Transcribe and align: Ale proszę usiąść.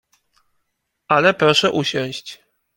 Ale 1.07 1.33
proszę 1.33 1.71
usiąść. 1.71 2.41